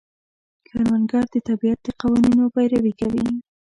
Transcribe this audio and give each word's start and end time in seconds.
کروندګر 0.67 1.23
د 1.33 1.35
طبیعت 1.47 1.79
د 1.83 1.87
قوانینو 2.01 2.43
پیروي 2.55 2.93
کوي 2.99 3.25